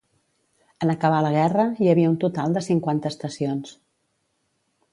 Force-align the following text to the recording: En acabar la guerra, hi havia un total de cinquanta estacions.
En 0.85 0.93
acabar 0.93 1.19
la 1.25 1.33
guerra, 1.35 1.65
hi 1.83 1.91
havia 1.91 2.11
un 2.13 2.17
total 2.23 2.55
de 2.57 2.63
cinquanta 2.69 3.13
estacions. 3.15 3.77